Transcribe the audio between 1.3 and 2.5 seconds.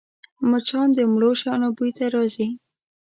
شیانو بوی ته راځي